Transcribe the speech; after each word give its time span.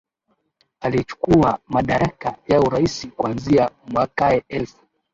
alichukua 0.79 1.59
madaraka 1.67 2.35
ya 2.47 2.59
urais 2.61 3.07
kuanzia 3.09 3.69
mwakae 3.87 4.43
elfu 4.49 4.81